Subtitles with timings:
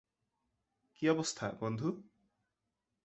[0.95, 1.87] কী অবস্থা, বন্ধু?